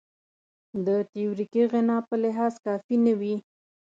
[0.85, 3.35] د تیوریکي غنا په لحاظ کافي نه وي.